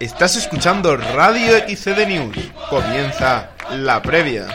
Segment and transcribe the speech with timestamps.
[0.00, 2.52] Estás escuchando Radio XCD News.
[2.70, 4.48] Comienza la previa.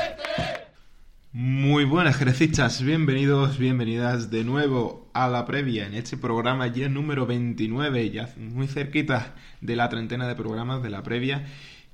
[1.33, 7.27] Muy buenas jerecistas, bienvenidos, bienvenidas de nuevo a la previa en este programa ya número
[7.27, 11.45] 29, ya muy cerquita de la treintena de programas de la previa.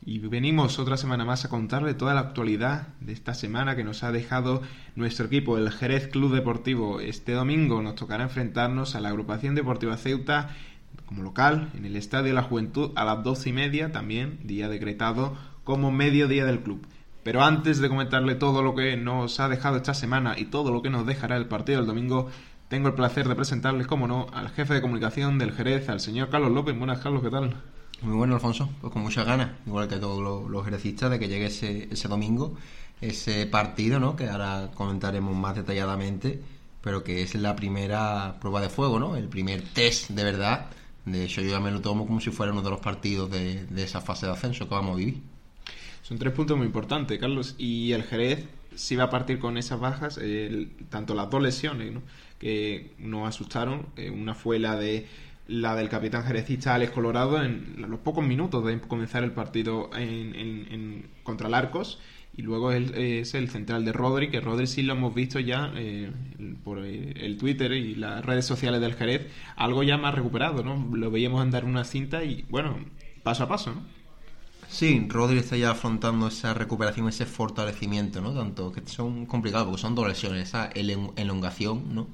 [0.03, 4.03] Y venimos otra semana más a contarle toda la actualidad de esta semana que nos
[4.03, 4.61] ha dejado
[4.95, 7.01] nuestro equipo, el Jerez Club Deportivo.
[7.01, 10.55] Este domingo nos tocará enfrentarnos a la agrupación deportiva Ceuta
[11.11, 14.69] como local en el Estadio de la Juventud a las doce y media, también día
[14.69, 16.87] decretado como mediodía del club.
[17.21, 20.81] Pero antes de comentarle todo lo que nos ha dejado esta semana y todo lo
[20.81, 22.29] que nos dejará el partido del domingo,
[22.69, 26.29] tengo el placer de presentarles, como no, al jefe de comunicación del Jerez, al señor
[26.29, 26.77] Carlos López.
[26.77, 27.55] Buenas, Carlos, ¿qué tal?
[28.01, 28.69] Muy bueno, Alfonso.
[28.79, 32.07] Pues con muchas ganas, igual que todos los, los jerecistas, de que llegue ese, ese
[32.07, 32.55] domingo,
[33.01, 34.15] ese partido, ¿no?
[34.15, 36.41] Que ahora comentaremos más detalladamente,
[36.81, 39.17] pero que es la primera prueba de fuego, ¿no?
[39.17, 40.67] El primer test de verdad
[41.05, 43.65] de hecho, yo ya me lo tomo como si fuera uno de los partidos de,
[43.77, 45.21] esa fase de ascenso que vamos a vivir.
[46.03, 47.55] Son tres puntos muy importantes, Carlos.
[47.57, 48.45] Y el Jerez
[48.75, 50.19] si va a partir con esas bajas,
[50.89, 51.93] tanto las dos lesiones
[52.39, 53.87] que nos asustaron.
[53.97, 55.07] Eh, una fue la de
[55.47, 61.09] la del capitán jerezista Alex Colorado en los pocos minutos de comenzar el partido en,
[61.23, 61.99] contra el Arcos
[62.33, 66.11] y luego es el central de Rodri, que Rodri sí lo hemos visto ya eh,
[66.63, 70.87] por el Twitter y las redes sociales del Jerez, algo ya más recuperado, ¿no?
[70.95, 72.77] Lo veíamos andar una cinta y, bueno,
[73.23, 73.81] paso a paso, ¿no?
[74.69, 78.33] Sí, Rodri está ya afrontando esa recuperación, ese fortalecimiento, ¿no?
[78.33, 82.07] Tanto que son complicados porque son dos lesiones, esa elongación, ¿no?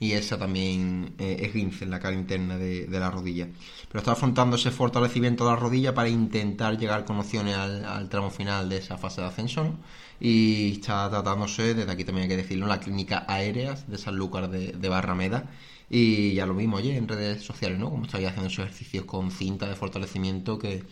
[0.00, 3.48] Y esa también eh, es esguince en la cara interna de, la rodilla.
[3.88, 8.30] Pero está afrontando ese fortalecimiento de la rodilla para intentar llegar con opciones al, tramo
[8.30, 9.78] final de esa fase de ascensión
[10.20, 14.16] y está tratándose, desde aquí también hay que decirlo, en la clínica aéreas de San
[14.16, 15.50] Lucas de, Barrameda
[15.90, 17.90] y ya lo mismo oye en redes sociales, ¿no?
[17.90, 20.84] Como está haciendo esos ejercicios con cinta de fortalecimiento que,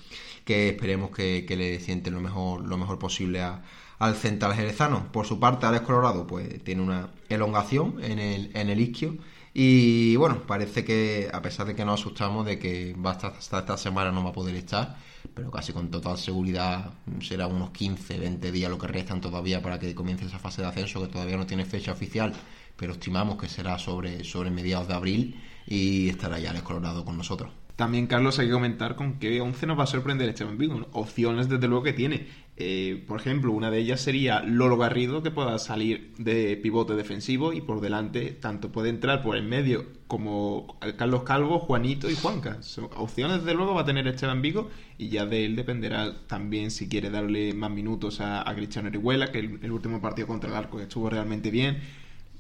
[0.46, 3.62] esperemos que, le siente lo mejor, lo mejor posible a,
[4.02, 5.12] al central jerezano.
[5.12, 9.16] Por su parte, Alex Colorado pues tiene una elongación en el, en el isquio
[9.54, 13.76] y bueno, parece que a pesar de que nos asustamos de que va hasta, esta
[13.76, 14.96] semana no va a poder estar,
[15.34, 19.78] pero casi con total seguridad será unos 15, 20 días lo que restan todavía para
[19.78, 22.32] que comience esa fase de ascenso que todavía no tiene fecha oficial,
[22.76, 27.16] pero estimamos que será sobre, sobre mediados de abril y estará ya Alex Colorado con
[27.16, 27.52] nosotros.
[27.76, 30.86] También, Carlos, hay que comentar con qué 11 nos va a sorprender Esteban Vigo.
[30.92, 32.26] Opciones, desde luego, que tiene.
[32.56, 37.52] Eh, por ejemplo, una de ellas sería Lolo Garrido, que pueda salir de pivote defensivo
[37.52, 42.60] y por delante tanto puede entrar por el medio como Carlos Calvo, Juanito y Juanca.
[42.96, 46.88] opciones, desde luego, va a tener Esteban Vigo y ya de él dependerá también si
[46.88, 50.78] quiere darle más minutos a, Cristiano Orihuela, que el, el último partido contra el Arco
[50.78, 51.78] estuvo realmente bien.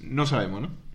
[0.00, 0.91] No sabemos, ¿no?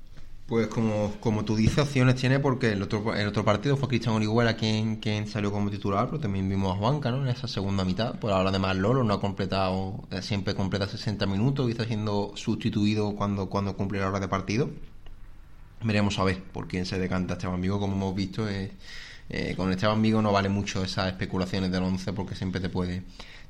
[0.47, 4.15] Pues como, como tú dices, opciones tiene porque el otro, el otro partido fue Cristian
[4.15, 7.21] Orihuela quien, quien salió como titular, pero también vimos a Juanca ¿no?
[7.21, 8.17] en esa segunda mitad.
[8.17, 12.31] Por ahora además Lolo no ha completado, eh, siempre completa 60 minutos y está siendo
[12.35, 14.69] sustituido cuando, cuando cumple la hora de partido.
[15.83, 18.47] Veremos a ver por quién se decanta Esteban Vigo, como hemos visto.
[18.49, 18.71] Eh,
[19.29, 23.03] eh, con Esteban Vigo no vale mucho esas especulaciones del 11 porque siempre te puede,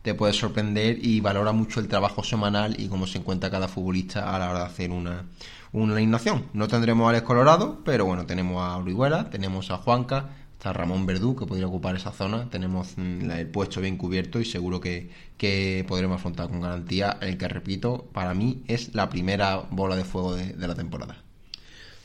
[0.08, 4.34] te puede sorprender y valora mucho el trabajo semanal y cómo se encuentra cada futbolista
[4.34, 5.26] a la hora de hacer una
[5.74, 6.46] una asignación.
[6.54, 11.06] No tendremos a Alex Colorado, pero bueno, tenemos a Orihuela, tenemos a Juanca, está Ramón
[11.06, 12.50] Verdú, que podría ocupar esa zona.
[12.50, 17.38] Tenemos mm, el puesto bien cubierto y seguro que, que podremos afrontar con garantía el
[17.38, 21.18] que, repito, para mí es la primera bola de fuego de, la temporada.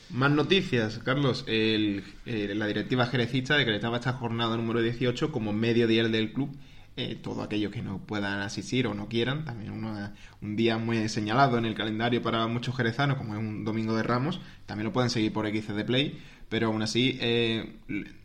[0.09, 1.45] Más noticias, Carlos.
[1.47, 6.53] El, eh, la directiva jerecista decretaba esta jornada número 18 como medio día del club
[6.95, 9.71] eh, todo aquellos que no puedan asistir o no quieran, también
[10.41, 14.03] un día muy señalado en el calendario para muchos jerezanos, como es un domingo de
[14.03, 17.77] Ramos, también lo pueden seguir por XCD Play, pero aún así, eh,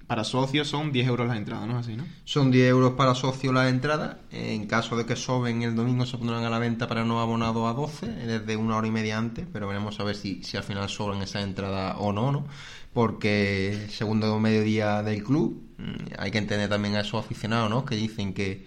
[0.06, 1.78] para socios son 10 euros las entradas, ¿no?
[1.78, 2.04] Así, ¿no?
[2.24, 6.18] Son 10 euros para socios las entradas, en caso de que soben el domingo se
[6.18, 9.46] pondrán a la venta para no abonados a 12, desde una hora y media antes,
[9.50, 12.46] pero veremos a ver si, si al final sobran esas entradas o no, ¿no?
[12.92, 15.67] Porque segundo mediodía del club,
[16.18, 17.84] hay que entender también a esos aficionados, ¿no?
[17.84, 18.66] Que dicen que,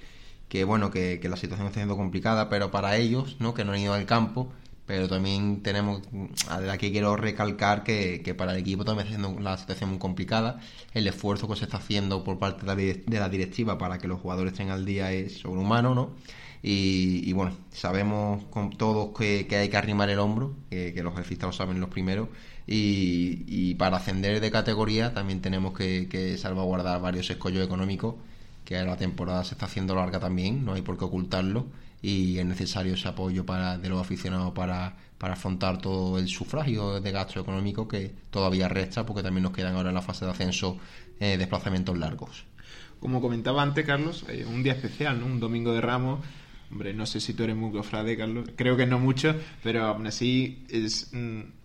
[0.50, 3.54] que bueno, que, la situación está siendo complicada, pero para ellos, ¿no?
[3.54, 4.52] Que no han ido al campo,
[4.86, 6.26] pero también tenemos, mm,
[6.72, 10.60] aquí quiero recalcar que, que, para el equipo también está siendo la situación muy complicada.
[10.94, 14.54] El esfuerzo que se está haciendo por parte de la directiva para que los jugadores
[14.54, 16.12] estén al día es sobrehumano, ¿no?
[16.64, 21.54] Y, bueno, sabemos con todos que, hay que arrimar el hombro, que, los jefistas lo
[21.54, 22.30] saben los primeros,
[22.74, 28.16] y, para ascender de categoría también tenemos que, salvaguardar varios escollos económicos,
[28.64, 31.66] que la temporada se está haciendo larga también, no hay por qué ocultarlo,
[32.02, 37.02] y es necesario ese apoyo para, de los aficionados para, para afrontar todo el sufragio
[37.02, 40.32] de gasto económico que todavía resta, porque también nos quedan ahora en la fase de
[40.32, 40.78] ascenso
[41.20, 42.46] eh, desplazamientos largos.
[43.00, 45.26] Como comentaba antes, Carlos, eh, un día especial, ¿no?
[45.26, 46.24] Un domingo de Ramos.
[46.72, 48.50] Hombre, no sé si tú eres muy cofrade, Carlos.
[48.56, 51.10] Creo que no mucho, pero aún así es...
[51.12, 51.61] Mm,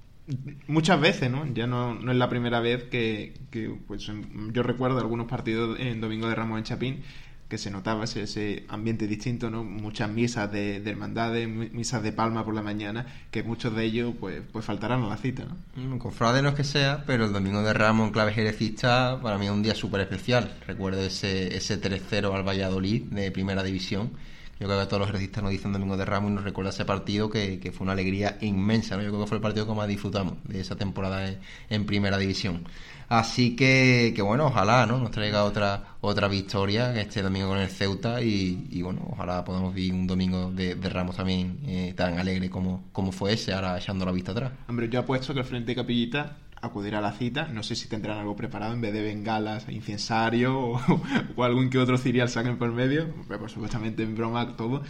[0.66, 1.46] muchas veces, ¿no?
[1.52, 4.10] Ya no, no es la primera vez que, que pues,
[4.52, 7.02] yo recuerdo algunos partidos en Domingo de Ramos en Chapín
[7.48, 9.62] que se notaba ese, ese, ambiente distinto, ¿no?
[9.62, 14.14] Muchas misas de, de, hermandades, misas de palma por la mañana, que muchos de ellos
[14.18, 15.94] pues, pues faltarán a la cita, ¿no?
[15.94, 19.38] Mm, Cofrade no es que sea, pero el Domingo de Ramos en clave jerecista para
[19.38, 20.56] mí es un día súper especial.
[20.66, 24.10] Recuerdo ese, ese 3-0 al Valladolid de Primera División.
[24.58, 26.86] Yo creo que todos los jerecistas nos dicen Domingo de Ramos y nos recuerda ese
[26.86, 29.02] partido que, que, fue una alegría inmensa, ¿no?
[29.02, 31.38] Yo creo que fue el partido que más disfrutamos de esa temporada en,
[31.68, 32.64] en Primera División.
[33.08, 34.98] Así que, que, bueno, ojalá ¿no?
[34.98, 39.74] nos traiga otra otra victoria este domingo con el Ceuta y, y bueno, ojalá podamos
[39.74, 43.78] vivir un domingo de, de Ramos también eh, tan alegre como, como fue ese, ahora
[43.78, 44.52] echando la vista atrás.
[44.68, 47.88] Hombre, yo apuesto que el Frente de Capillita acudirá a la cita, no sé si
[47.88, 50.80] tendrán algo preparado en vez de bengalas, incensario o,
[51.36, 54.82] o algún que otro cirial saquen por medio, por supuestamente en broma todo,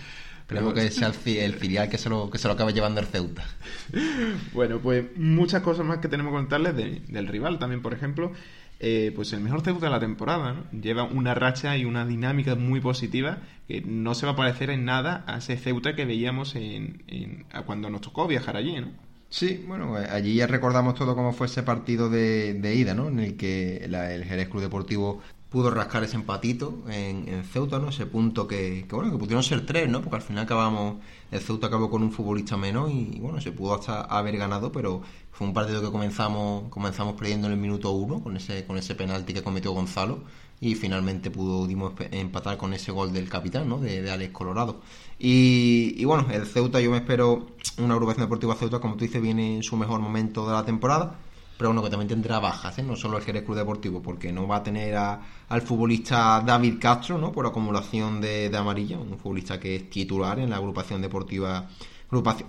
[0.47, 3.07] Esperemos que sea el, el, filial que se, lo, que se lo acabe llevando el
[3.07, 3.45] Ceuta.
[4.55, 8.31] Bueno, pues muchas cosas más que tenemos que contarles de, del rival también, por ejemplo.
[8.79, 10.81] Eh, pues el mejor Ceuta de la temporada, ¿no?
[10.81, 14.85] Lleva una racha y una dinámica muy positiva que no se va a parecer en
[14.85, 18.93] nada a ese Ceuta que veíamos en, en cuando nos tocó viajar allí, ¿no?
[19.29, 23.09] Sí, bueno, allí ya recordamos todo cómo fue ese partido de, de ida, ¿no?
[23.09, 25.21] En el que la, el Jerez Club Deportivo
[25.51, 27.89] pudo rascar ese empatito en, en, Ceuta, ¿no?
[27.91, 30.01] Ese punto que, que, bueno, que pudieron ser tres, ¿no?
[30.01, 30.97] Porque al final acabamos,
[31.31, 35.03] el Ceuta acabó con un futbolista menos y, bueno, se pudo hasta haber ganado, pero
[35.33, 38.95] fue un partido que comenzamos, comenzamos perdiendo en el minuto uno con ese, con ese
[38.95, 40.23] penalti que cometió Gonzalo
[40.61, 43.79] y finalmente pudimos empatar con ese gol del capitán, ¿no?
[43.79, 44.81] De, de Alex Colorado.
[45.19, 47.47] Y, bueno, el Ceuta, yo me espero
[47.79, 51.19] una agrupación deportiva Ceuta, como tú dices, viene en su mejor momento de la temporada
[51.57, 52.83] pero bueno, que también tendrá bajas, ¿eh?
[52.83, 56.75] no solo el Jerez Club Deportivo, porque no va a tener a, al futbolista David
[56.79, 57.33] Castro, ¿no?
[57.33, 61.67] Por acumulación de, de, amarilla, un futbolista que es titular en la agrupación deportiva,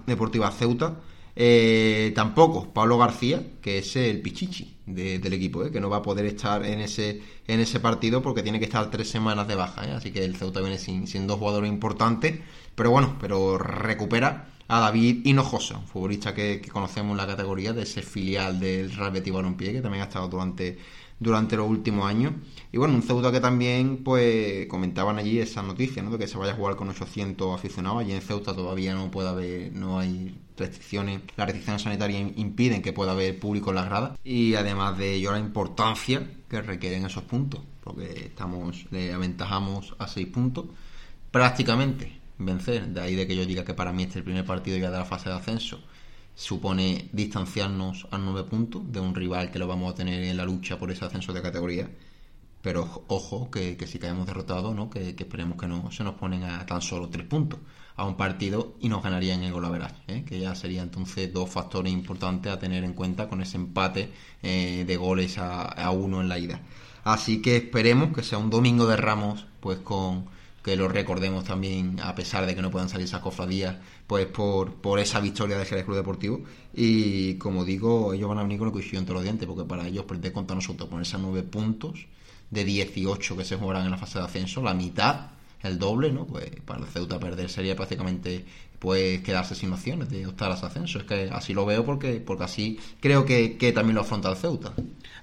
[0.05, 0.99] deportiva Ceuta.
[1.35, 5.71] Eh, tampoco Pablo García, que es el pichichi de, del equipo, ¿eh?
[5.71, 8.89] que no va a poder estar en ese, en ese partido porque tiene que estar
[8.89, 9.91] tres semanas de baja, ¿eh?
[9.91, 12.39] así que el Ceuta viene sin, dos jugadores importantes,
[12.73, 17.73] pero bueno, pero recupera a David Hinojosa, un futbolista que, que, conocemos en la categoría
[17.73, 20.77] de ese filial del Real Betis Balompié, que también ha estado durante,
[21.19, 22.33] durante los últimos años.
[22.71, 26.11] Y bueno, un Ceuta que también, pues, comentaban allí esa noticia, ¿no?
[26.11, 28.01] De que se vaya a jugar con 800 aficionados.
[28.01, 32.93] Allí en Ceuta todavía no puede haber, no hay restricciones, las restricciones sanitarias impiden que
[32.93, 34.11] pueda haber público en las gradas.
[34.23, 40.07] Y además de ello, la importancia que requieren esos puntos, porque estamos, le aventajamos a
[40.07, 40.65] 6 puntos
[41.31, 42.87] prácticamente vencer.
[42.87, 44.91] De ahí de que yo diga que para mí este es el primer partido ya
[44.91, 45.79] de la fase de ascenso.
[46.37, 50.45] Supone distanciarnos a nueve puntos de un rival que lo vamos a tener en la
[50.45, 51.89] lucha por ese ascenso de categoría.
[52.61, 54.87] Pero ojo, que, que si caemos derrotados, ¿no?
[54.87, 57.59] Que, esperemos que no se nos ponen a tan solo tres puntos
[57.95, 60.23] a un partido y nos ganarían el golaveras, ¿eh?
[60.27, 64.11] que ya sería entonces dos factores importantes a tener en cuenta con ese empate
[64.43, 66.61] eh, de goles a, a uno en la ida.
[67.03, 70.27] Así que esperemos que sea un domingo de Ramos, pues con,
[70.67, 74.73] que lo recordemos también, a pesar de que no puedan salir esas cofradías, pues por,
[74.73, 76.41] por esa victoria del Jerez Club Deportivo.
[76.73, 79.87] Y como digo, ellos van a venir con el cuchillo entre los dientes, porque para
[79.87, 82.05] ellos perder contra nosotros, ponerse a 9 puntos
[82.51, 85.27] de 18 que se jugarán en la fase de ascenso, la mitad,
[85.63, 86.27] el doble, ¿no?
[86.27, 88.43] Pues para el Ceuta perder sería prácticamente
[88.77, 90.99] pues quedarse sin opciones de optar a ese ascenso.
[90.99, 94.35] Es que así lo veo porque, porque así creo que, que también lo afronta el
[94.35, 94.73] Ceuta.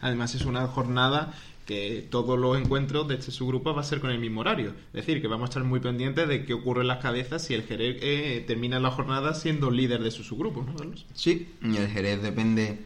[0.00, 1.34] Además es una jornada
[1.64, 4.75] que todos los encuentros de este subgrupo va a ser con el mismo horario.
[4.88, 7.54] Es decir, que vamos a estar muy pendientes de qué ocurre en las cabezas si
[7.54, 10.75] el Jerez eh, termina la jornada siendo líder de su subgrupo, ¿no?
[11.14, 12.80] Sí, el Jerez depende,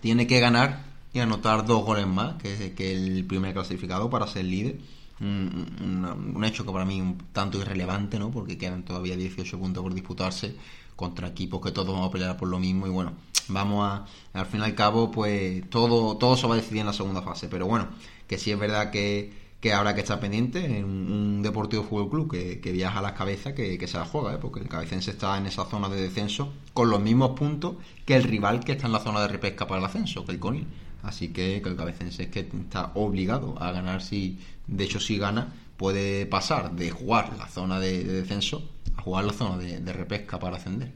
[0.00, 4.78] tiene que ganar y anotar dos goles más que, el primer clasificado para ser líder.
[5.20, 8.30] Un, hecho que para mí un tanto irrelevante, ¿no?
[8.30, 10.54] Porque quedan todavía 18 puntos por disputarse
[10.98, 13.12] contra equipos que todos vamos a pelear por lo mismo y bueno,
[13.46, 14.04] vamos a,
[14.36, 17.22] al fin y al cabo, pues todo, todo se va a decidir en la segunda
[17.22, 17.46] fase.
[17.46, 17.86] Pero bueno,
[18.26, 22.10] que sí es verdad que, que habrá que estar pendiente en un, un Deportivo Fútbol
[22.10, 24.38] Club que, que, viaja a las cabezas que, que se la juega, ¿eh?
[24.40, 28.24] porque el Cabecense está en esa zona de descenso con los mismos puntos que el
[28.24, 30.66] rival que está en la zona de repesca para el ascenso, que el Conil.
[31.04, 35.16] Así que, que el Cabecense es que está obligado a ganar si, de hecho, si
[35.16, 39.92] gana, puede pasar de jugar la zona de, de descenso jugar la zona de, de
[39.92, 40.92] repesca para ascender.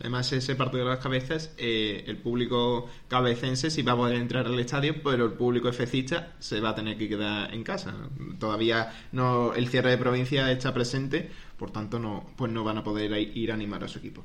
[0.00, 4.46] Además, ese partido de las cabezas, eh, el público cabecense sí va a poder entrar
[4.46, 7.94] al estadio, pero el público efecista se va a tener que quedar en casa.
[8.38, 12.84] Todavía no el cierre de provincia está presente, por tanto no, pues no van a
[12.84, 14.24] poder ir a animar a su equipo.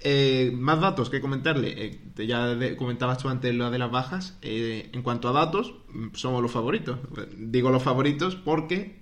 [0.00, 1.86] Eh, más datos que comentarle.
[2.16, 4.36] Eh, ya comentabas tú antes lo de las bajas.
[4.42, 6.98] Eh, en cuanto a datos, mm, somos los favoritos.
[7.36, 8.98] Digo los favoritos porque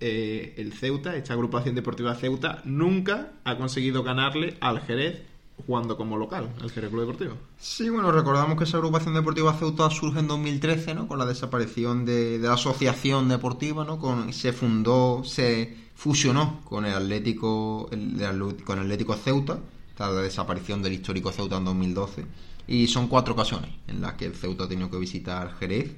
[0.56, 5.22] el Ceuta, esta agrupación deportiva Ceuta, nunca ha conseguido ganarle al Jerez
[5.66, 7.34] jugando como local, al Jerez Club Deportivo.
[7.58, 11.06] Sí, bueno, recordamos que esa agrupación deportiva Ceuta surge en 2013, ¿no?
[11.06, 13.98] Con la desaparición de, la asociación deportiva, ¿no?
[13.98, 17.88] Con, se fundó, se fusionó con el Atlético,
[18.64, 19.58] con el Atlético Ceuta
[20.10, 22.26] la desaparición del histórico Ceuta en 2012.
[22.66, 25.96] Y son cuatro ocasiones en las que el Ceuta ha tenido que visitar Jerez.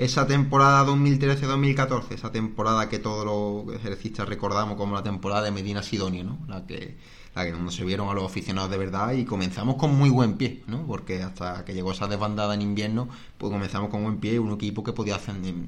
[0.00, 5.82] Esa temporada 2013-2014, esa temporada que todos los ejercistas recordamos como la temporada de Medina
[5.82, 6.38] Sidonia, ¿no?
[6.48, 6.96] La que
[7.34, 10.38] la que cuando se vieron a los aficionados de verdad y comenzamos con muy buen
[10.38, 10.86] pie, ¿no?
[10.86, 14.82] Porque hasta que llegó esa desbandada en invierno, pues comenzamos con buen pie, un equipo
[14.82, 15.20] que podía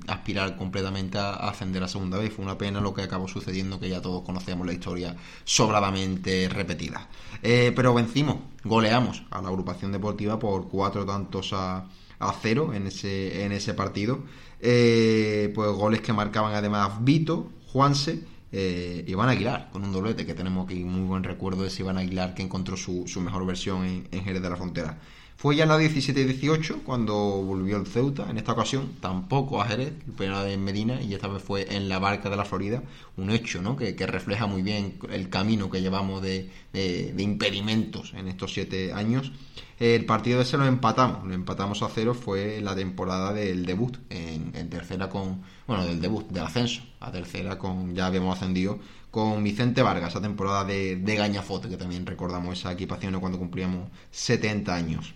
[0.08, 2.32] aspirar completamente a, ascender a segunda vez.
[2.32, 7.06] Fue una pena lo que acabó sucediendo, que ya todos conocemos la historia sobradamente repetida.
[7.42, 11.84] Eh, pero vencimos, goleamos a la agrupación deportiva por cuatro tantos a,
[12.22, 14.20] a cero en ese, en ese partido.
[14.60, 18.22] Eh, pues goles que marcaban además Vito, Juanse
[18.54, 21.96] eh, Iván Aguilar, con un doblete que tenemos aquí muy buen recuerdo de ese Iván
[21.96, 24.98] Aguilar que encontró su, mejor versión en, Jerez de la Frontera.
[25.36, 29.94] Fue ya en la 17-18 cuando volvió el Ceuta, en esta ocasión tampoco a Jerez,
[30.16, 32.82] primero en Medina y esta vez fue en la barca de la Florida,
[33.16, 33.74] un hecho ¿no?
[33.74, 36.50] que, refleja muy bien el camino que llevamos de,
[37.16, 39.32] impedimentos en estos siete años.
[39.78, 44.52] El partido ese lo empatamos, lo empatamos a cero, fue la temporada del debut en,
[44.70, 48.78] tercera con, bueno, del debut, del ascenso a tercera, con ya habíamos ascendido
[49.10, 53.90] con Vicente Vargas, esa temporada de, de Gañafote, que también recordamos esa equipación cuando cumplíamos
[54.10, 55.14] 70 años.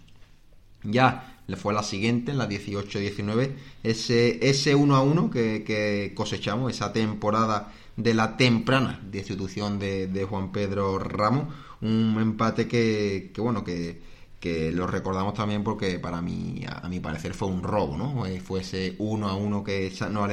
[0.83, 6.73] Ya le fue la siguiente, en la 18-19, ese, ese 1 a 1 que, cosechamos,
[6.73, 14.01] esa temporada de la temprana destitución de, Juan Pedro Ramos, un empate que bueno, que,
[14.41, 18.27] que lo recordamos también porque para mí, a, mi parecer, fue un robo, ¿no?
[18.27, 20.27] Eh, fue ese uno a uno que no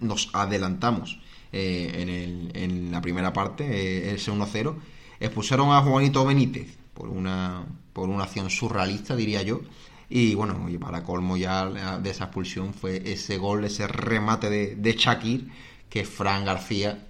[0.00, 1.20] nos adelantamos
[1.52, 4.74] eh, en, el, en, la primera parte, eh, ese 1-0.
[5.20, 9.60] Expulsaron a Juanito Benítez por una, por una acción surrealista, diría yo.
[10.08, 14.76] Y bueno, y para colmo ya de esa expulsión fue ese gol, ese remate de,
[14.76, 15.48] de Shakir
[15.88, 17.06] que Fran García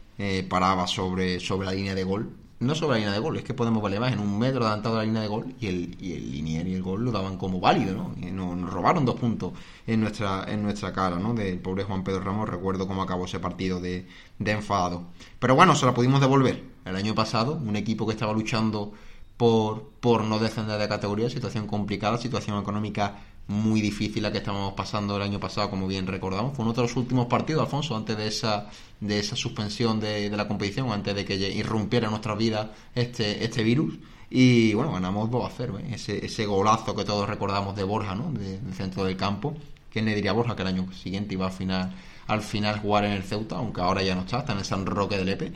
[0.49, 3.54] paraba sobre, sobre la línea de gol no sobre la línea de gol, es que
[3.54, 6.12] podemos ver la en un metro adelantado de la línea de gol y el, y
[6.12, 8.14] el linier y el gol lo daban como válido, ¿no?
[8.21, 9.52] Y nos, robaron dos puntos
[9.87, 11.35] en nuestra, en nuestra cara, ¿no?
[11.35, 14.06] Del pobre Juan Pedro Ramos, recuerdo cómo acabó ese partido de,
[14.38, 15.04] de enfado.
[15.38, 16.62] Pero bueno, se la pudimos devolver.
[16.85, 18.92] El año pasado, un equipo que estaba luchando
[19.37, 24.72] por, por no descender de categoría, situación complicada, situación económica muy difícil la que estábamos
[24.72, 26.56] pasando el año pasado, como bien recordamos.
[26.56, 28.70] Fue uno de los últimos partidos, Alfonso, antes de esa,
[29.00, 33.62] de esa suspensión de, la competición, antes de que irrumpiera en nuestra vida este, este
[33.62, 33.94] virus.
[34.30, 35.90] Y bueno, ganamos 2 a 0, ¿eh?
[35.92, 38.32] ese, ese golazo que todos recordamos de Borja, ¿no?
[38.32, 39.54] del centro del campo.
[39.92, 41.94] ¿Quién le diría a Borja que el año siguiente iba al final,
[42.26, 44.86] al final jugar en el Ceuta, aunque ahora ya no está, está en el San
[44.86, 45.52] Roque del Lepe?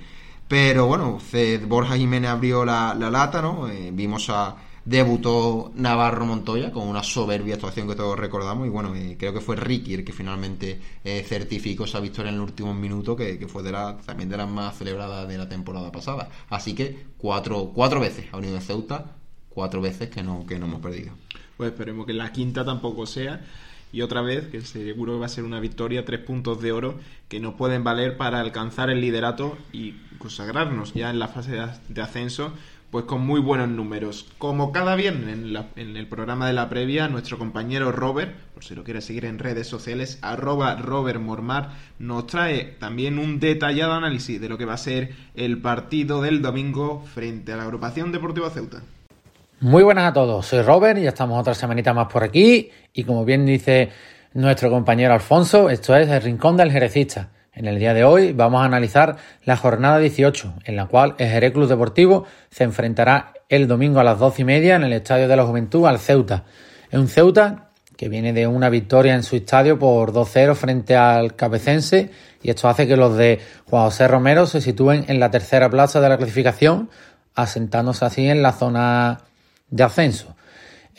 [0.47, 1.19] Pero bueno,
[1.67, 3.69] Borja Jiménez abrió la, la lata, ¿no?
[3.69, 4.57] Eh, vimos a
[4.89, 9.55] debutó Navarro Montoya con una soberbia actuación que todos recordamos y bueno, creo que fue
[9.55, 13.73] Ricky el que finalmente eh, certificó esa victoria en el último minuto que, fue de
[13.73, 16.31] la, también de las más celebradas de la temporada pasada.
[16.49, 19.15] Así que cuatro, cuatro veces ha unido Ceuta,
[19.51, 21.13] cuatro veces que no, que no hemos perdido.
[21.59, 23.45] Pues esperemos que la quinta tampoco sea
[23.93, 26.99] y otra vez, que seguro que va a ser una victoria, tres puntos de oro
[27.29, 32.01] que nos pueden valer para alcanzar el liderato y consagrarnos ya en la fase de
[32.01, 32.55] ascenso
[32.91, 34.27] pues con muy buenos números.
[34.39, 35.39] Como cada viernes
[35.77, 39.39] en, el programa de la previa, nuestro compañero Robert, por si lo quiere seguir en
[39.39, 44.75] redes sociales, arroba Robert Mormar, nos trae también un detallado análisis de lo que va
[44.75, 48.83] a ser el partido del domingo frente a la agrupación Deportiva Ceuta.
[49.61, 53.03] Muy buenas a todos, soy Robert y ya estamos otra semanita más por aquí y
[53.03, 53.91] como bien dice
[54.33, 58.63] nuestro compañero Alfonso, esto es el Rincón del Jerecista en el día de hoy vamos
[58.63, 63.99] a analizar la jornada 18, en la cual el Jerez Deportivo se enfrentará el domingo
[63.99, 66.45] a las 12 y media en el Estadio de la Juventud al Ceuta.
[66.89, 71.35] Es un Ceuta que viene de una victoria en su estadio por 2-0 frente al
[71.35, 72.11] Cabecense
[72.43, 76.01] y esto hace que los de Juan José Romero se sitúen en la tercera plaza
[76.01, 76.91] de la clasificación,
[77.35, 79.19] asentándose así en la zona
[79.69, 80.37] de ascenso.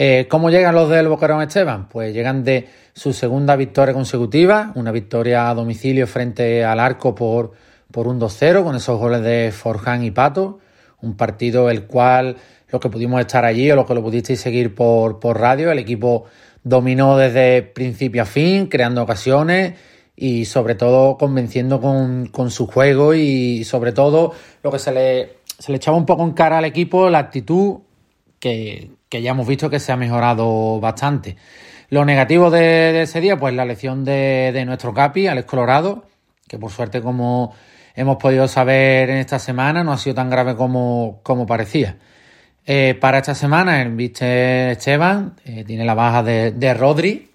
[0.01, 1.89] Eh, ¿Cómo llegan los del Boquerón Esteban?
[1.89, 7.51] Pues llegan de su segunda victoria consecutiva, una victoria a domicilio frente al arco por,
[7.91, 10.59] por un 2-0 con esos goles de Forján y Pato,
[11.01, 12.37] un partido el cual
[12.69, 15.79] los que pudimos estar allí o los que lo pudisteis seguir por, por radio, el
[15.79, 16.27] equipo
[16.63, 19.73] dominó desde principio a fin, creando ocasiones
[20.15, 24.31] y sobre todo convenciendo con, con su juego y sobre todo
[24.63, 27.79] lo que se le, se le echaba un poco en cara al equipo, la actitud
[28.39, 31.35] que, ya hemos visto que se ha mejorado bastante.
[31.89, 36.05] Lo negativo de, ese día, pues la lección de, nuestro Capi, Alex Colorado,
[36.47, 37.53] que por suerte, como
[37.95, 41.97] hemos podido saber en esta semana, no ha sido tan grave como, como parecía.
[42.65, 47.31] Eh, para esta semana, el viste Esteban eh, tiene la baja de, de Rodri,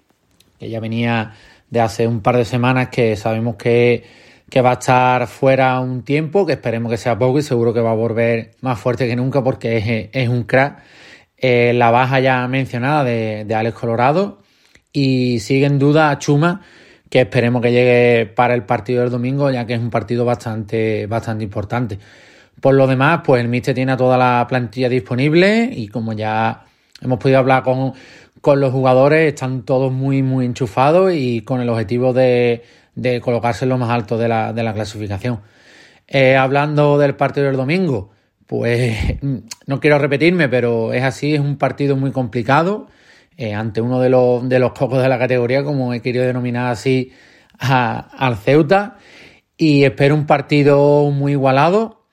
[0.57, 1.33] que ya venía
[1.69, 4.03] de hace un par de semanas que sabemos que
[4.49, 7.81] que va a estar fuera un tiempo, que esperemos que sea poco y seguro que
[7.81, 10.79] va a volver más fuerte que nunca porque es, un crack.
[11.47, 14.39] Eh, la baja ya mencionada de, Alex Colorado
[14.91, 16.61] y sigue en duda Chuma,
[17.09, 21.05] que esperemos que llegue para el partido del domingo, ya que es un partido bastante,
[21.05, 21.99] bastante importante.
[22.59, 26.65] Por lo demás, pues el Mister tiene toda la plantilla disponible y como ya
[27.01, 27.93] hemos podido hablar con,
[28.41, 32.63] con los jugadores, están todos muy, muy enchufados y con el objetivo de
[32.95, 35.41] de colocarse en lo más alto de la, de la clasificación.
[36.07, 38.11] Eh, hablando del partido del domingo,
[38.47, 39.17] pues
[39.65, 42.87] no quiero repetirme, pero es así, es un partido muy complicado
[43.37, 46.71] eh, ante uno de los, de los pocos de la categoría, como he querido denominar
[46.71, 47.11] así
[47.59, 48.97] al Ceuta,
[49.57, 52.05] y espero un partido muy igualado,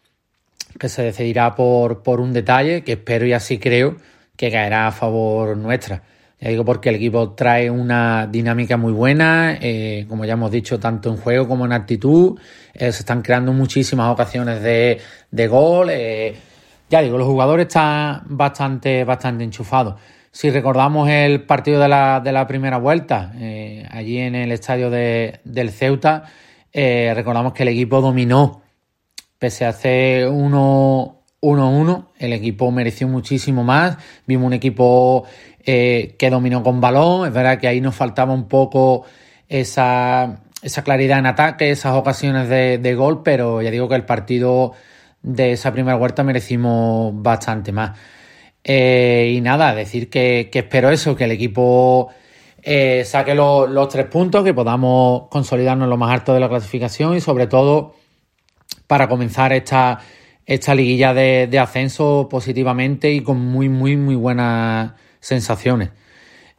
[0.78, 3.96] que se decidirá por, por un detalle, que espero y así creo
[4.36, 6.02] que caerá a favor nuestra.
[6.42, 10.80] Ya digo porque el equipo trae una dinámica muy buena, eh, como ya hemos dicho,
[10.80, 12.36] tanto en juego como en actitud.
[12.74, 14.98] Eh, se están creando muchísimas ocasiones de,
[15.30, 15.88] de gol.
[15.92, 16.34] Eh,
[16.90, 20.00] ya digo, los jugadores están bastante, bastante enchufados.
[20.32, 23.32] Si recordamos el partido de la, de la primera vuelta,
[23.90, 26.24] allí en el estadio de, del Ceuta,
[26.74, 28.62] recordamos que el equipo dominó.
[29.38, 30.26] Pese a hacer
[31.42, 33.98] 1-1, el equipo mereció muchísimo más.
[34.26, 35.24] Vimos un equipo
[35.64, 37.26] eh, que dominó con balón.
[37.26, 39.04] Es verdad que ahí nos faltaba un poco
[39.48, 44.72] esa, esa claridad en ataque, esas ocasiones de, gol, pero ya digo que el partido
[45.22, 47.98] de esa primera vuelta merecimos bastante más.
[48.62, 52.10] Eh, y nada, decir que, espero eso, que el equipo
[52.62, 57.20] eh, saque los tres puntos, que podamos consolidarnos lo más alto de la clasificación y
[57.20, 57.96] sobre todo
[58.86, 59.98] para comenzar esta,
[60.46, 65.90] esta liguilla de, de ascenso positivamente y con muy, muy, muy buenas sensaciones.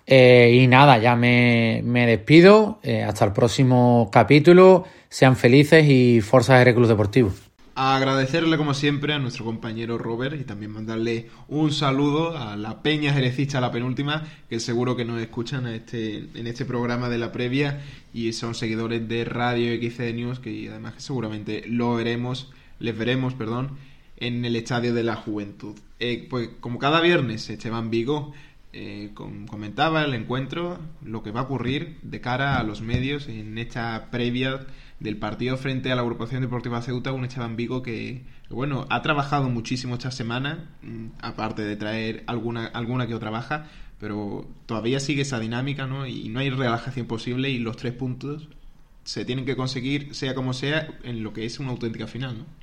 [0.05, 2.79] Eh, y nada, ya me, despido.
[2.83, 4.85] Eh, hasta el próximo capítulo.
[5.09, 7.31] Sean felices y Forza R Club Deportivo.
[7.75, 13.13] Agradecerle como siempre a nuestro compañero Robert y también mandarle un saludo a la Peña
[13.13, 17.81] Jerecista, la penúltima, que seguro que nos escuchan este, en este programa de la previa
[18.13, 22.51] y son seguidores de Radio XC News, que además seguramente lo veremos,
[22.83, 23.77] les veremos, perdón,
[24.17, 25.79] en el Estadio de la Juventud.
[26.01, 28.33] Eh, pues como cada viernes, Esteban Vigo
[28.73, 33.57] eh, comentaba el encuentro, lo que va a ocurrir de cara a los medios en
[33.57, 34.67] esta previa
[34.99, 39.47] del partido frente a la agrupación deportiva Ceuta, un Esteban Vigo que, bueno, ha trabajado
[39.47, 45.21] muchísimo esta semana, mm, aparte de traer alguna, alguna que otra baja, pero todavía sigue
[45.21, 46.05] esa dinámica, ¿no?
[46.05, 48.49] Y no hay relajación posible y los tres puntos
[49.05, 52.62] se tienen que conseguir, sea como sea, en lo que es una auténtica final, ¿no?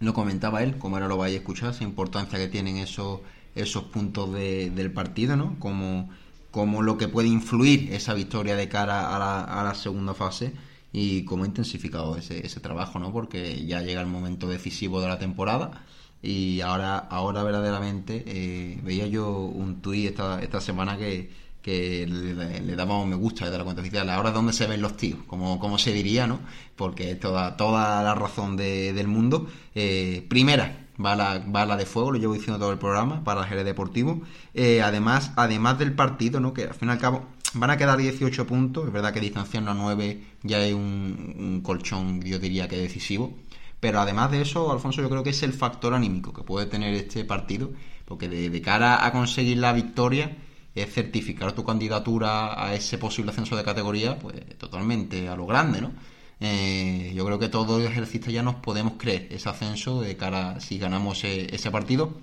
[0.00, 3.20] Lo comentaba él, como ahora lo vais a escuchar, esa importancia que tienen esos
[3.54, 5.58] esos puntos del partido, ¿no?
[5.58, 6.10] Como,
[6.50, 10.52] como lo que puede influir esa victoria de cara a la, a la segunda fase
[10.92, 13.12] y cómo ha intensificado ese, ese trabajo, ¿no?
[13.12, 15.82] Porque ya llega el momento decisivo de la temporada
[16.22, 21.30] y ahora, ahora verdaderamente eh, veía yo un tuit esta, esta semana que,
[21.68, 24.08] que le, le daba me gusta de la cuenta oficial.
[24.08, 26.40] Ahora dónde se ven los tíos, como, como se diría, ¿no?
[26.76, 29.48] Porque es toda, toda la razón del mundo.
[29.74, 33.66] Eh, primera, bala, bala de fuego, lo llevo diciendo todo el programa, para el Jerez
[33.66, 34.22] Deportivo.
[34.54, 36.54] Eh, además, además del partido, ¿no?
[36.54, 39.70] que al fin y al cabo van a quedar 18 puntos, es verdad que distanciando
[39.70, 43.34] a 9 ya hay un, colchón, yo diría que decisivo.
[43.80, 46.94] Pero además de eso, Alfonso, yo creo que es el factor anímico que puede tener
[46.94, 47.70] este partido,
[48.06, 50.36] porque de, cara a conseguir la victoria,
[50.74, 55.80] es certificar tu candidatura a ese posible ascenso de categoría, pues totalmente a lo grande,
[55.80, 55.92] ¿no?
[56.40, 60.60] Eh, yo creo que todos los ejercicistas ya nos podemos creer ese ascenso de cara
[60.60, 62.20] si ganamos e, ese, partido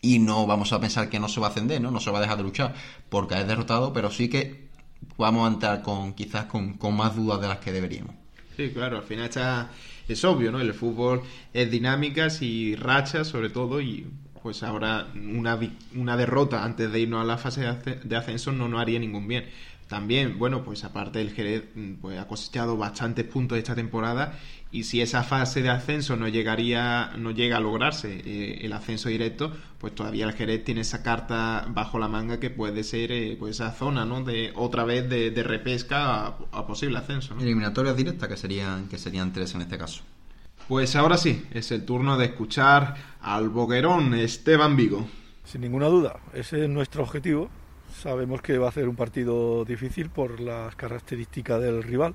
[0.00, 1.90] y no vamos a pensar que no se va a ascender, ¿no?
[1.90, 2.74] No se va a dejar de luchar
[3.08, 4.68] porque es derrotado, pero sí que
[5.16, 8.14] vamos a entrar con quizás con, más dudas de las que deberíamos.
[8.56, 9.70] Sí, claro, al final está,
[10.06, 10.60] es obvio, ¿no?
[10.60, 11.22] El fútbol
[11.52, 14.06] es dinámicas y rachas sobre todo y
[14.44, 15.58] pues ahora una,
[15.94, 19.46] una derrota antes de irnos a la fase de ascenso no nos haría ningún bien.
[19.88, 24.38] También, bueno, pues aparte el Jerez mm, pues, ha cosechado bastantes puntos esta temporada
[24.70, 29.08] y si esa fase de ascenso no llegaría, no llega a lograrse eh, el ascenso
[29.08, 33.36] directo, pues todavía el Jerez tiene esa carta bajo la manga que puede ser eh,
[33.38, 34.24] pues esa zona, ¿no?
[34.24, 37.34] De otra vez de, repesca a, posible ascenso.
[37.34, 37.40] ¿no?
[37.40, 40.02] Eliminatorias directas que serían que serían tres en este caso.
[40.68, 45.06] Pues ahora sí, es el turno de escuchar al boguerón Esteban Vigo.
[45.44, 47.50] Sin ninguna duda, ese es nuestro objetivo.
[48.00, 52.14] Sabemos que va a ser un partido difícil por las características del rival,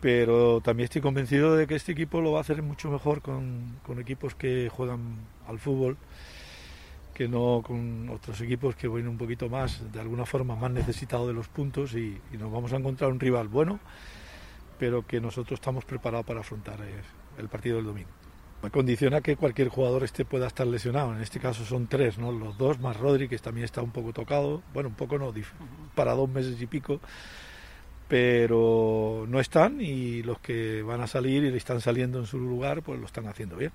[0.00, 3.78] pero también estoy convencido de que este equipo lo va a hacer mucho mejor con,
[3.84, 5.16] con equipos que juegan
[5.48, 5.96] al fútbol
[7.14, 11.28] que no con otros equipos que vienen un poquito más, de alguna forma, más necesitados
[11.28, 13.78] de los puntos y, y nos vamos a encontrar un rival bueno,
[14.80, 17.02] pero que nosotros estamos preparados para afrontar eh,
[17.38, 18.10] el partido del domingo.
[18.62, 21.14] Me condiciona que cualquier jugador este pueda estar lesionado.
[21.14, 22.32] En este caso son tres, ¿no?
[22.32, 24.62] Los dos más Rodri, que también está un poco tocado.
[24.72, 25.32] Bueno, un poco no,
[25.94, 27.00] para dos meses y pico.
[28.08, 32.82] Pero no están y los que van a salir y están saliendo en su lugar,
[32.82, 33.72] pues lo están haciendo bien.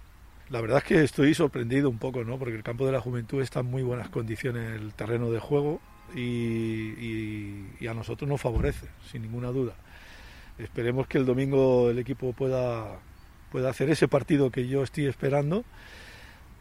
[0.50, 2.40] La verdad es que estoy sorprendido un poco, ¿no?
[2.40, 5.80] Porque el campo de la juventud está en muy buenas condiciones, el terreno de juego,
[6.16, 9.76] y, y, y a nosotros nos favorece, sin ninguna duda.
[10.58, 13.00] Esperemos que el domingo el equipo pueda,
[13.52, 15.64] pueda hacer ese partido que yo estoy esperando,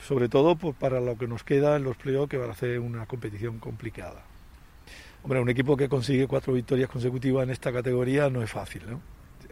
[0.07, 2.81] sobre todo pues, para lo que nos queda en los playoffs, que va a ser
[2.81, 4.25] una competición complicada.
[5.23, 9.01] Hombre, un equipo que consigue cuatro victorias consecutivas en esta categoría no es fácil, ¿no?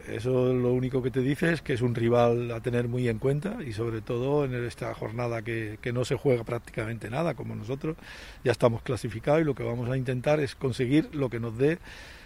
[0.07, 3.19] Eso lo único que te dice es que es un rival a tener muy en
[3.19, 7.55] cuenta y sobre todo en esta jornada que, que, no se juega prácticamente nada, como
[7.55, 7.97] nosotros
[8.43, 11.79] ya estamos clasificados y lo que vamos a intentar es conseguir lo que nos dé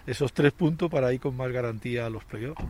[0.06, 2.63] esos tres puntos para ir con más garantía a los playoffs.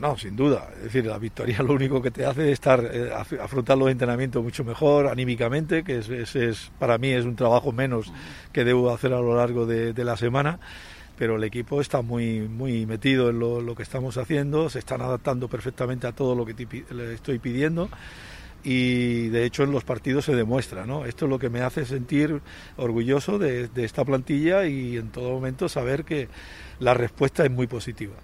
[0.00, 0.70] No, sin duda.
[0.76, 4.42] Es decir, la victoria lo único que te hace es estar, eh, afrontar los entrenamientos
[4.42, 8.12] mucho mejor anímicamente, que es, para mí es un trabajo menos
[8.52, 10.60] que debo hacer a lo largo de, la semana
[11.18, 12.46] pero el equipo está muy
[12.86, 17.14] metido en lo, que estamos haciendo, se están adaptando perfectamente a todo lo que le
[17.14, 17.88] estoy pidiendo
[18.62, 20.84] y de hecho en los partidos se demuestra.
[21.06, 22.42] Esto es lo que me hace sentir
[22.76, 26.28] orgulloso de esta plantilla y en todo momento saber que
[26.80, 28.14] la respuesta es muy positiva.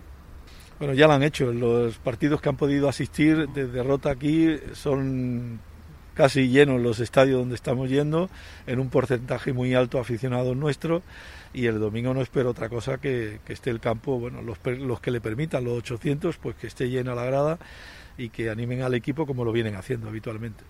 [0.83, 5.61] Bueno, ya lo han hecho, los partidos que han podido asistir de derrota aquí son
[6.14, 8.29] casi llenos los estadios donde estamos yendo,
[8.66, 11.05] en un porcentaje muy alto aficionado nuestro
[11.55, 14.99] y el domingo no espero otra cosa que, que esté el campo, bueno, los, los,
[14.99, 17.61] que le permitan, los 800, pues que esté llena la grada
[18.18, 20.64] y que animen al equipo como lo vienen haciendo habitualmente.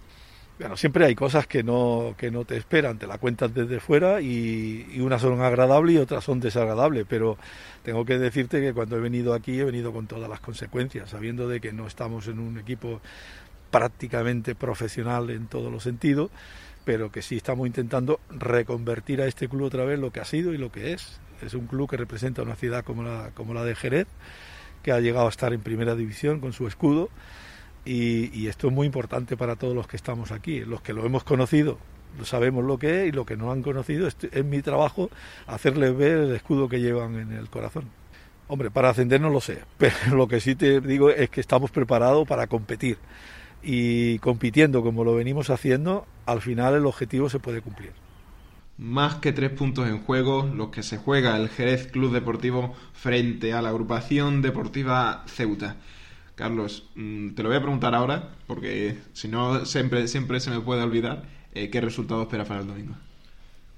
[0.59, 4.21] Bueno, siempre hay cosas que no, que no te esperan, te la cuentas desde fuera
[4.21, 7.37] y, y unas son agradables y otras son desagradables, pero
[7.83, 11.49] tengo que decirte que cuando he venido aquí he venido con todas las consecuencias, sabiendo
[11.49, 13.01] de que no estamos en un equipo
[13.73, 16.31] prácticamente profesional en todos los sentidos,
[16.85, 20.53] pero que sí estamos intentando reconvertir a este club otra vez lo que ha sido
[20.53, 21.21] y lo que es.
[21.41, 24.07] Es un club que representa una ciudad como la, como la de Jerez,
[24.83, 27.09] que ha llegado a estar en primera división con su escudo,
[27.85, 30.61] y, esto es muy importante para todos los que estamos aquí.
[30.61, 31.79] Los que lo hemos conocido
[32.25, 35.09] sabemos lo que es y lo que no han conocido es, es mi trabajo
[35.47, 37.85] hacerles ver el escudo que llevan en el corazón.
[38.49, 41.71] Hombre, para ascender no lo sé, pero lo que sí te digo es que estamos
[41.71, 42.99] preparados para competir
[43.62, 47.92] y compitiendo como lo venimos haciendo, al final el objetivo se puede cumplir.
[48.79, 53.53] Más que tres puntos en juego, los que se juega el Jerez Club Deportivo frente
[53.53, 55.77] a la agrupación deportiva Ceuta.
[56.35, 60.61] Carlos, mm, te lo voy a preguntar ahora, porque si no siempre, siempre se me
[60.61, 61.25] puede olvidar.
[61.55, 62.95] Eh, ¿Qué resultado esperas para el domingo?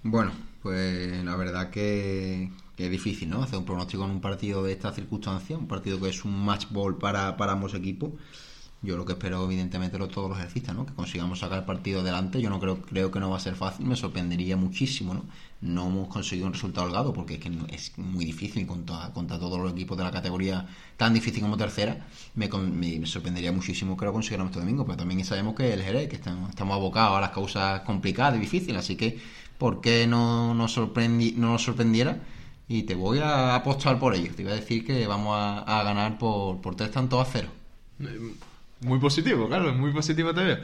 [0.02, 3.42] Bueno, pues la verdad que, es difícil, ¿no?
[3.42, 6.66] Hacer un pronóstico en un partido de esta circunstancia, un partido que es un match
[6.70, 8.12] ball para ambos equipos
[8.84, 10.84] yo lo que espero evidentemente lo, todos los ejercistas, ¿no?
[10.84, 12.40] Que consigamos sacar el partido adelante.
[12.40, 15.24] Yo no creo, creo que no va a ser fácil, me sorprendería muchísimo, ¿no?
[15.60, 19.58] No hemos conseguido un resultado holgado porque es que es muy difícil contra, contra todos
[19.58, 20.66] los equipos de la categoría
[20.96, 22.06] tan difícil como tercera.
[22.34, 26.08] Me, me, sorprendería muchísimo que lo consiguiéramos este domingo, pero también sabemos que el Jerez,
[26.08, 29.18] que estamos, estamos abocados a las causas complicadas y difíciles, así que
[29.58, 32.18] ¿por qué no nos, no nos sorprendiera?
[32.68, 34.32] Y te voy a apostar por ello.
[34.34, 37.48] Te iba a decir que vamos a, ganar por, por tres tantos a cero.
[38.84, 40.58] Muy positivo, Carlos, muy positivo te veo.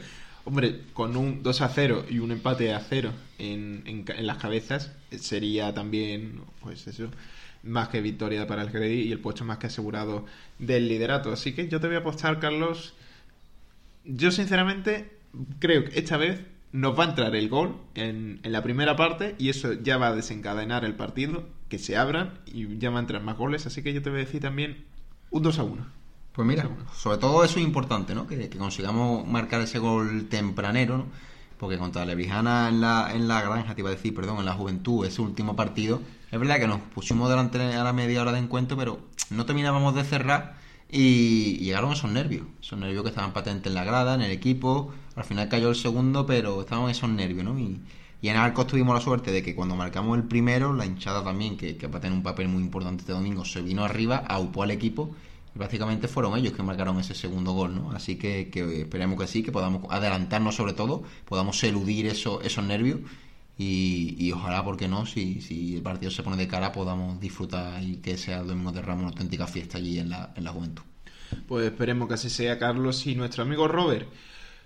[0.45, 4.91] Hombre, con un 2 a 0 y un empate a 0 en, en, las cabezas
[5.19, 7.09] sería también, pues eso,
[7.63, 10.27] más que victoria para el Jerez y el puesto más que asegurado
[10.59, 11.31] del liderato.
[11.31, 12.93] Así que yo te voy a apostar, Carlos.
[14.05, 15.17] Yo, sinceramente,
[15.57, 19.33] creo que esta vez nos va a entrar el gol en, en la primera parte
[19.39, 23.01] y eso ya va a desencadenar el partido, que se abran y ya va a
[23.01, 23.65] entrar más goles.
[23.65, 24.85] Así que yo te voy a decir también
[25.31, 26.00] un 2 a 1.
[26.33, 28.25] Pues mira, sobre todo eso es importante, ¿no?
[28.25, 31.05] Que, que consigamos marcar ese gol tempranero, ¿no?
[31.57, 34.53] Porque contra Lebrijana en la, en la granja, te iba a decir, perdón, en la
[34.53, 38.39] juventud, ese último partido, es verdad que nos pusimos delante a la media hora de
[38.39, 40.55] encuentro, pero no terminábamos de cerrar
[40.89, 44.91] y llegaron esos nervios, esos nervios que estaban patentes en la grada, en el equipo,
[45.15, 47.59] al final cayó el segundo, pero estaban esos nervios, ¿no?
[47.59, 47.81] Y,
[48.21, 51.57] y en Arcos tuvimos la suerte de que cuando marcamos el primero, la hinchada también,
[51.57, 54.63] que, que va a tener un papel muy importante este domingo, se vino arriba, aupó
[54.63, 55.13] al equipo
[55.53, 57.91] prácticamente fueron ellos que marcaron ese segundo gol, ¿no?
[57.91, 62.63] Así que, que esperemos que sí, que podamos adelantarnos sobre todo, podamos eludir eso, esos
[62.63, 62.99] nervios
[63.63, 67.97] y, ojalá, porque no, si, si el partido se pone de cara, podamos disfrutar y
[67.97, 70.83] que sea el Domingo de Ramos una auténtica fiesta allí en la, en la juventud.
[71.47, 74.07] Pues esperemos que así sea, Carlos, y nuestro amigo Robert.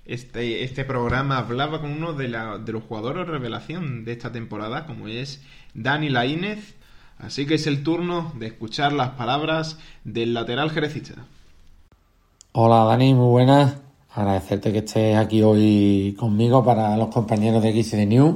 [0.06, 4.86] Este, este programa hablaba con uno de, la, de los jugadores revelación de esta temporada,
[4.86, 5.44] como es
[5.74, 6.76] Dani Laínez.
[7.18, 11.14] Así que es el turno de escuchar las palabras del lateral jerecista.
[12.52, 13.78] Hola Dani, muy buenas.
[14.14, 18.36] Agradecerte que estés aquí hoy conmigo para los compañeros de XD News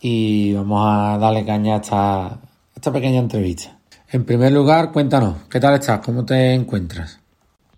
[0.00, 2.38] y vamos a darle caña a esta,
[2.74, 3.76] esta pequeña entrevista.
[4.10, 6.00] En primer lugar, cuéntanos, ¿qué tal estás?
[6.00, 7.20] ¿Cómo te encuentras?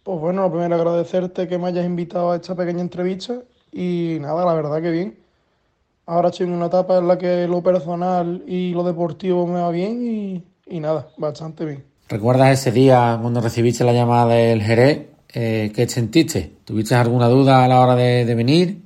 [0.03, 3.35] Pues bueno, lo primero agradecerte que me hayas invitado a esta pequeña entrevista
[3.73, 5.28] y nada, la verdad que bien.
[6.09, 9.71] Ahora estoy en una etapa en la que lo personal y lo deportivo me va
[9.71, 11.85] bien y, y nada, bastante bien.
[12.09, 15.07] ¿Recuerdas ese día cuando recibiste la llamada del Jerez?
[15.35, 16.55] Eh, ¿Qué sentiste?
[16.65, 18.81] ¿Tuviste alguna duda a la hora de, de venir?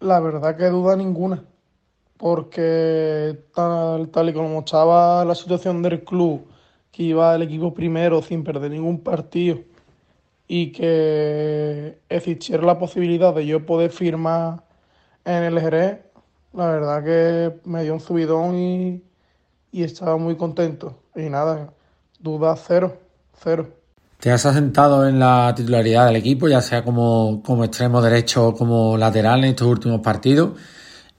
[0.00, 1.44] La verdad que duda ninguna
[2.16, 6.46] porque tal, tal y como estaba la situación del club,
[6.92, 9.58] que iba el equipo primero sin perder ningún partido
[10.48, 14.62] y que existiera la posibilidad de yo poder firmar
[15.24, 15.98] en el Jerez,
[16.52, 19.02] la verdad que me dio un subidón y,
[19.70, 20.98] y estaba muy contento.
[21.14, 21.72] Y nada,
[22.20, 22.96] duda cero,
[23.42, 23.68] cero.
[24.18, 28.54] ¿Te has asentado en la titularidad del equipo, ya sea como, como extremo derecho o
[28.54, 30.52] como lateral en estos últimos partidos?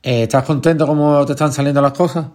[0.01, 2.27] Eh, ¿Estás contento cómo te están saliendo las cosas?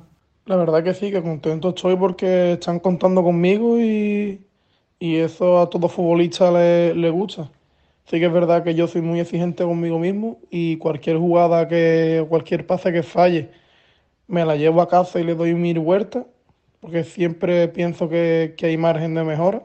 [0.45, 4.47] La verdad que sí, que contento estoy porque están contando conmigo y,
[4.99, 7.51] y eso a todo futbolista le, le gusta.
[8.11, 12.25] Sí que es verdad que yo soy muy exigente conmigo mismo y cualquier jugada que,
[12.27, 13.51] cualquier pase que falle,
[14.27, 16.25] me la llevo a casa y le doy mil vueltas,
[16.81, 19.63] porque siempre pienso que, que hay margen de mejora.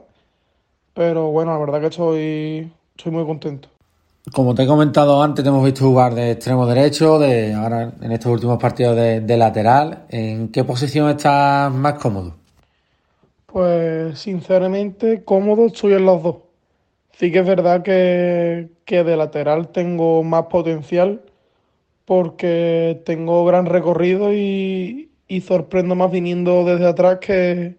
[0.92, 3.70] Pero bueno, la verdad que estoy, estoy muy contento.
[4.32, 8.12] Como te he comentado antes, te hemos visto jugar de extremo derecho, de ahora en
[8.12, 10.04] estos últimos partidos de, de lateral.
[10.10, 12.34] ¿En qué posición estás más cómodo?
[13.46, 16.36] Pues sinceramente cómodo estoy en los dos.
[17.18, 21.22] Sí que es verdad que, que de lateral tengo más potencial
[22.06, 27.78] porque tengo gran recorrido y, y sorprendo más viniendo desde atrás que,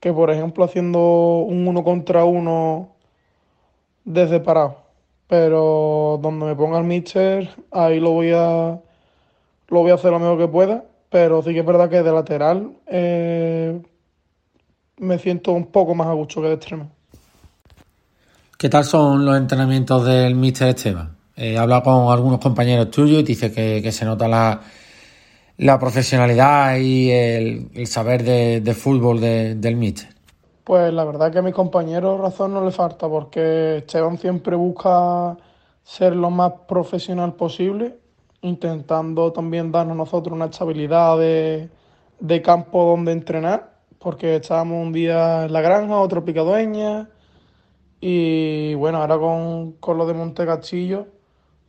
[0.00, 2.96] que por ejemplo haciendo un uno contra uno
[4.04, 4.84] desde parado
[5.26, 8.80] pero donde me ponga el míster, ahí lo voy a
[9.68, 12.12] lo voy a hacer lo mejor que pueda, pero sí que es verdad que de
[12.12, 13.80] lateral eh,
[14.98, 16.97] me siento un poco más a gusto que de extremo.
[18.58, 21.16] ¿Qué tal son los entrenamientos del míster Esteban?
[21.36, 27.08] He hablado con algunos compañeros tuyos y dice que, que se nota la, profesionalidad y
[27.08, 30.08] el, el saber de, fútbol de, del míster.
[30.64, 35.36] Pues la verdad que a mis compañeros razón no le falta porque Esteban siempre busca
[35.84, 37.96] ser lo más profesional posible,
[38.42, 41.68] intentando también darnos nosotros una estabilidad de,
[42.18, 47.08] de campo donde entrenar, porque estábamos un día en la granja, otro picadueña,
[48.00, 51.06] y bueno, ahora con, con lo de Monte Castillo,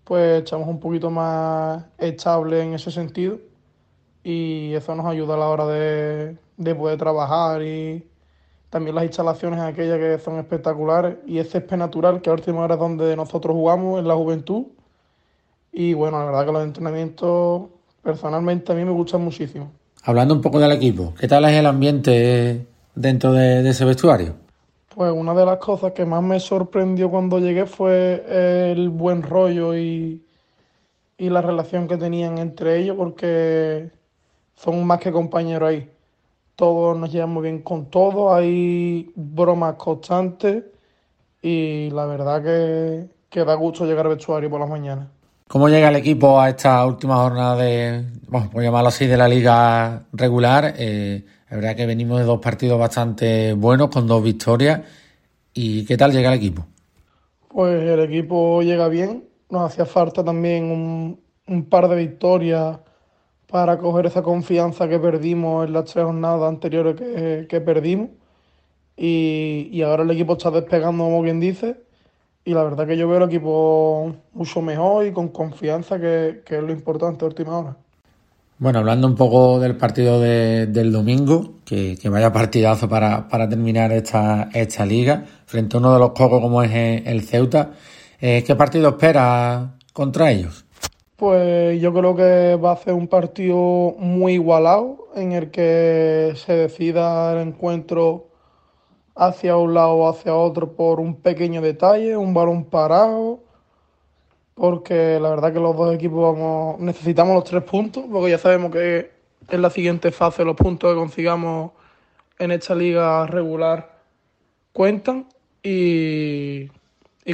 [0.04, 3.40] pues estamos un poquito más estable en ese sentido,
[4.24, 8.06] y eso nos ayuda a la hora de, de poder trabajar y
[8.70, 12.76] también las instalaciones aquellas que son espectaculares y ese césped natural que a última hora
[12.76, 14.66] es donde nosotros jugamos en la juventud.
[15.72, 17.70] Y bueno, la verdad que los entrenamientos
[18.04, 19.72] personalmente a mí me gustan muchísimo.
[20.04, 24.36] Hablando un poco del equipo, ¿qué tal es el ambiente dentro de, de ese vestuario?
[25.00, 28.22] Pues una de las cosas que más me sorprendió cuando llegué fue
[28.70, 30.22] el buen rollo y,
[31.18, 33.92] y la relación que tenían entre ellos porque
[34.58, 35.90] son más que compañeros ahí
[36.58, 40.66] todos nos llevamos bien con todo, hay bromas constantes
[41.42, 45.08] y la verdad que, que da gusto llegar al vestuario por las mañanas.
[45.48, 49.30] ¿Cómo llega el equipo a esta última jornada de, bueno, por llamarlo así, de la
[49.30, 50.74] liga regular?
[50.78, 54.82] Eh, la verdad que venimos de dos partidos bastante buenos, con dos victorias.
[55.54, 56.66] ¿Y qué tal llega el equipo?
[57.48, 62.78] Pues el equipo llega bien, nos hacía falta también un, par de victorias
[63.48, 68.10] para coger esa confianza que perdimos en las tres jornadas anteriores que, perdimos.
[68.96, 71.82] Y, ahora el equipo está despegando, como bien dice.
[72.46, 76.58] Y la verdad que yo veo el equipo mucho mejor y con confianza, que, que
[76.58, 77.78] es lo importante a última hora.
[78.62, 84.50] Bueno, hablando un poco del partido de, del domingo, que, vaya partidazo para, terminar esta,
[84.54, 86.72] esta liga, frente a uno de los cocos como es
[87.06, 87.72] el Ceuta,
[88.20, 90.66] eh, ¿qué partido espera contra ellos?
[91.16, 96.52] Pues yo creo que va a ser un partido muy igualado en el que se
[96.52, 98.28] decida el encuentro
[99.16, 103.40] hacia un lado o hacia otro por un pequeño detalle, un balón parado,
[104.60, 108.72] porque la verdad que los dos equipos vamos, necesitamos los tres puntos, porque ya sabemos
[108.72, 109.10] que
[109.50, 111.72] en la siguiente fase los puntos que consigamos
[112.38, 114.00] en esta liga regular
[114.74, 115.28] cuentan
[115.64, 116.68] y,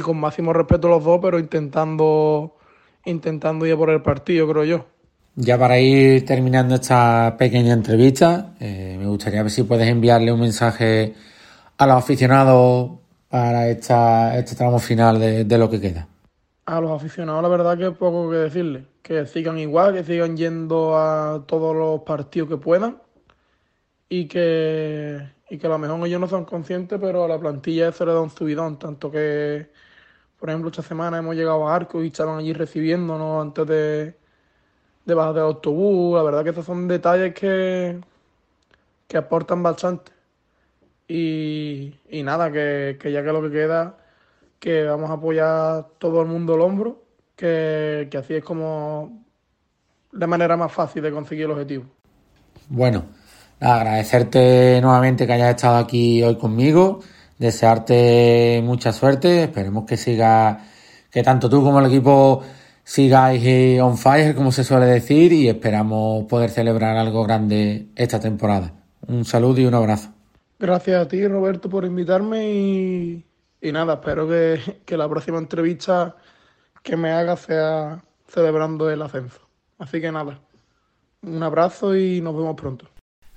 [0.02, 2.54] con máximo respeto los dos, pero intentando,
[3.04, 4.86] intentando ir por el partido, creo yo.
[5.34, 10.40] Ya para ir terminando esta pequeña entrevista, eh, me gustaría ver si puedes enviarle un
[10.40, 11.14] mensaje
[11.76, 12.92] a los aficionados
[13.28, 16.06] para esta, este tramo final de lo que queda.
[16.66, 20.96] A los aficionados la verdad que poco que decirles, que sigan igual, que sigan yendo
[20.96, 23.00] a todos los partidos que puedan
[24.08, 27.88] y que, y que a lo mejor ellos no son conscientes, pero a la plantilla
[27.88, 29.70] eso le da un subidón, tanto que,
[30.38, 34.18] por ejemplo, esta semana hemos llegado a Arco y estaban allí recibiéndonos antes de,
[35.06, 38.00] de bajar del autobús, la verdad que esos son detalles que,
[39.08, 40.12] que aportan bastante.
[41.08, 43.96] Y, y nada, que, que ya que lo que queda,
[44.66, 47.00] que vamos a apoyar todo el mundo el hombro,
[47.36, 49.22] que, que así es como
[50.10, 51.84] la manera más fácil de conseguir el objetivo.
[52.68, 53.04] Bueno,
[53.60, 56.98] agradecerte nuevamente que hayas estado aquí hoy conmigo,
[57.38, 60.64] desearte mucha suerte, esperemos que siga,
[61.12, 62.42] que tanto tú como el equipo
[62.82, 68.18] sigáis eh, on fire, como se suele decir, y esperamos poder celebrar algo grande esta
[68.18, 68.72] temporada.
[69.06, 70.10] Un saludo y un abrazo.
[70.58, 73.24] Gracias a ti, Roberto, por invitarme y,
[73.60, 76.16] y nada, espero que, que la próxima entrevista
[76.82, 79.40] que me haga sea celebrando el ascenso.
[79.78, 80.40] Así que nada,
[81.22, 82.88] un abrazo y nos vemos pronto.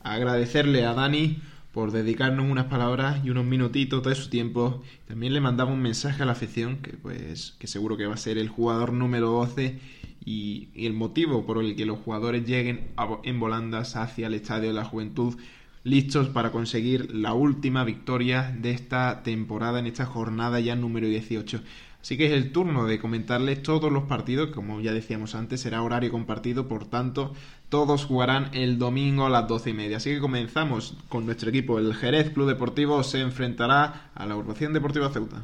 [0.01, 1.41] Agradecerle a Dani
[1.73, 4.82] por dedicarnos unas palabras y unos minutitos de su tiempo.
[5.08, 8.17] También le mandaba un mensaje a la afición, que pues que seguro que va a
[8.17, 9.79] ser el jugador número 12
[10.25, 12.91] y, el motivo por el que los jugadores lleguen
[13.23, 15.36] en volandas hacia el Estadio de la Juventud,
[15.84, 21.62] listos para conseguir la última victoria de esta temporada, en esta jornada ya número 18.
[22.02, 25.82] Así que es el turno de comentarles todos los partidos, como ya decíamos antes, será
[25.82, 27.34] horario compartido, por tanto,
[27.68, 29.98] todos jugarán el domingo a las doce y media.
[29.98, 31.78] Así que comenzamos con nuestro equipo.
[31.78, 35.44] El Jerez Club Deportivo se enfrentará a la Agrupación Deportiva Ceuta.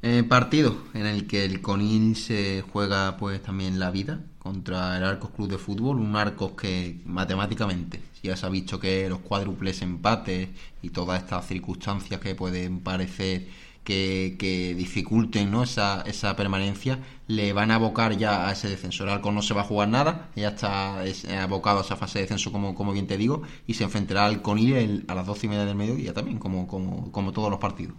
[0.00, 5.04] Eh, partido en el que el Conil se juega pues también la vida contra el
[5.04, 9.82] Arcos Club de Fútbol, un Arcos que matemáticamente ya se ha visto que los cuádruples
[9.82, 10.48] empates
[10.82, 13.46] y todas estas circunstancias que pueden parecer
[13.84, 15.62] que, dificulten ¿no?
[15.62, 19.04] esa, esa permanencia le van a abocar ya a ese descenso.
[19.04, 22.18] El Arcos no se va a jugar nada, ya está es- abocado a esa fase
[22.18, 25.46] de descenso como, como bien te digo y se enfrentará al Conil a las doce
[25.46, 27.96] y media del mediodía también como, como, como todos los partidos.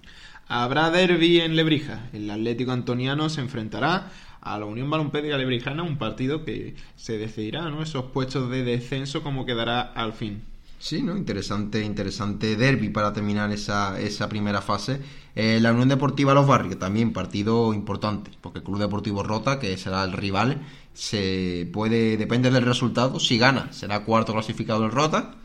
[0.47, 2.10] Habrá derby en Lebrija.
[2.12, 7.69] El Atlético Antoniano se enfrentará a la Unión Balompédica Lebrijana, un partido que se decidirá,
[7.69, 7.82] ¿no?
[7.82, 10.43] Esos puestos de descenso, como quedará al fin.
[10.80, 11.17] Sí, ¿no?
[11.17, 15.02] Interesante, interesante derby para terminar esa, esa primera fase.
[15.36, 19.75] Eh, la Unión Deportiva Los Barrios, también partido importante, porque el Club Deportivo Rota, que
[19.75, 20.62] será el rival,
[20.93, 25.36] se puede, depende del resultado, si gana será cuarto clasificado el Rota,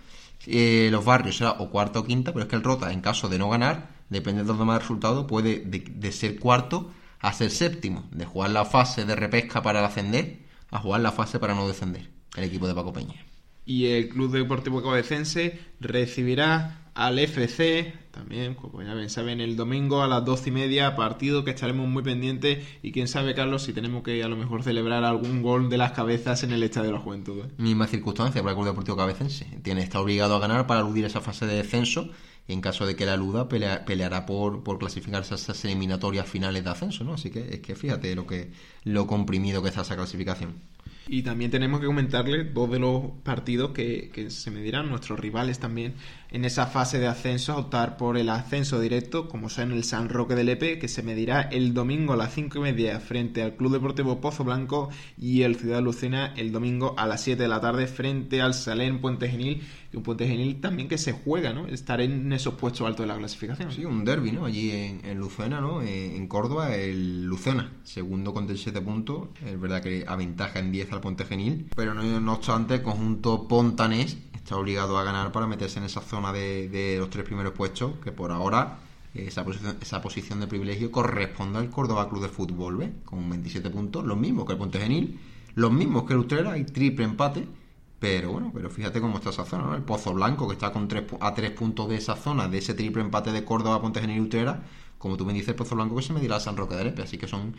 [0.47, 3.29] eh, Los Barrios será o cuarto o quinta, pero es que el Rota, en caso
[3.29, 6.93] de no ganar, depende de los demás resultados, puede de, de ser cuarto
[7.25, 11.39] a ser séptimo, de jugar la fase de repesca para ascender a jugar la fase
[11.39, 13.15] para no descender, el equipo de Paco Peña.
[13.65, 20.03] Y el Club Deportivo Cabecense recibirá al FC, también, como ya bien saben, el domingo
[20.03, 22.63] a las doce y media, partido que estaremos muy pendientes.
[22.83, 25.93] Y quién sabe, Carlos, si tenemos que a lo mejor celebrar algún gol de las
[25.93, 27.47] cabezas en el Estadio de la Juventud.
[27.47, 27.49] ¿eh?
[27.57, 29.47] Misma circunstancia para el Club Deportivo Cabecense.
[29.63, 32.11] Tiene, está obligado a ganar para eludir esa fase de descenso
[32.49, 36.63] en caso de que la eluda pelea- peleará por, por clasificarse a esas eliminatorias finales
[36.65, 37.15] de ascenso, ¿no?
[37.15, 38.51] Así que es que fíjate lo que
[38.85, 40.55] lo comprimido que está esa clasificación.
[41.07, 45.59] Y también tenemos que comentarle dos de los partidos que, que se medirán nuestros rivales
[45.59, 45.95] también
[46.35, 50.09] en esa fase de ascenso a optar por el ascenso directo, como son el San
[50.09, 53.55] Roque del Epe, que se medirá el domingo a las 5 y media frente al
[53.55, 57.61] Club Deportivo Pozo Blanco y el Ciudad Lucena el domingo a las 7 de la
[57.61, 61.69] tarde frente al Salén Puente Genil, y un Puente Genil también que se juega, ¿no?
[61.69, 63.71] Estar en esos puestos altos de la clasificación.
[63.71, 64.45] Sí, un derby, ¿no?
[64.45, 65.83] Allí en, en Lucena, ¿no?
[65.83, 69.29] En, en Córdoba, el Lucena, segundo con 17 puntos.
[69.47, 73.47] Es verdad que aventaja en 10 al Ponte Genil, pero no, no obstante, el conjunto
[73.47, 77.93] pontanés está obligado a ganar para meterse en esa zona de, los tres primeros puestos,
[78.05, 78.77] que por ahora
[79.15, 82.91] esa posición, esa posición de privilegio corresponde al Córdoba Club de Fútbol, ¿ves?
[83.07, 85.19] Con 27 puntos, los mismos que el Ponte Genil,
[85.55, 87.49] los mismos que el Utrera, hay triple empate.
[87.99, 89.75] Pero bueno, pero fíjate cómo está esa zona, ¿no?
[89.77, 92.75] El Pozo Blanco, que está con tres, a tres puntos de esa zona, de ese
[92.75, 94.63] triple empate de Córdoba, Ponte Genil y Utrera,
[94.99, 97.01] como tú me dices, Pozo Blanco que se medirá a San Roque de Lepe.
[97.01, 97.55] Así que son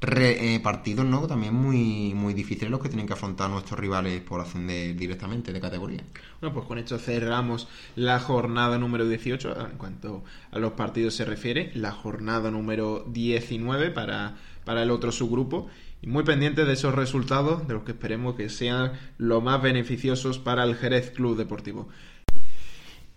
[0.00, 1.26] eh, partidos ¿no?
[1.26, 5.60] también muy, muy difíciles los que tienen que afrontar nuestros rivales por ascender directamente de
[5.60, 6.04] categoría.
[6.40, 10.22] Bueno, pues con esto cerramos la jornada número 18 en cuanto
[10.52, 15.68] a los partidos se refiere, la jornada número 19 para, para el otro subgrupo
[16.00, 20.38] y muy pendientes de esos resultados de los que esperemos que sean lo más beneficiosos
[20.38, 21.88] para el Jerez Club Deportivo.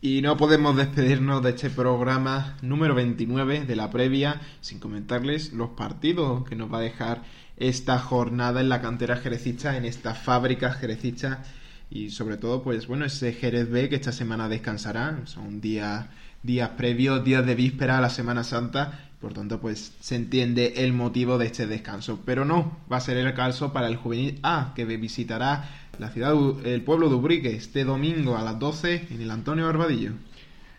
[0.03, 5.69] Y no podemos despedirnos de este programa número 29 de la previa sin comentarles los
[5.69, 7.21] partidos que nos va a dejar
[7.55, 11.43] esta jornada en la cantera jerecista, en esta fábrica jerecista
[11.91, 16.05] y sobre todo, pues bueno, ese Jerez B que esta semana descansará, son días,
[16.41, 20.93] días previos, días de víspera a la Semana Santa, por tanto, pues se entiende el
[20.93, 22.21] motivo de este descanso.
[22.25, 25.69] Pero no va a ser el caso para el juvenil A, que visitará
[25.99, 26.33] la ciudad,
[26.65, 30.13] el pueblo de Ubrique, este domingo a las 12 en el Antonio Barbadillo.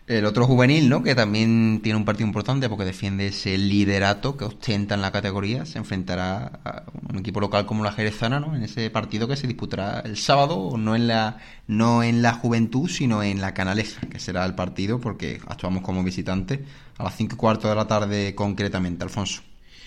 [0.05, 1.01] El otro juvenil, ¿no?
[1.01, 5.65] Que también tiene un partido importante porque defiende ese liderato que ostenta en la categoría.
[5.65, 8.53] Se enfrentará a un equipo local como la Jerezana, ¿no?
[8.53, 11.37] En ese partido que se disputará el sábado, no en la,
[11.67, 16.03] no en la Juventud, sino en la Canaleja, que será el partido porque actuamos como
[16.03, 16.59] visitantes
[16.97, 19.41] a las 5 y cuarto de la tarde concretamente, Alfonso.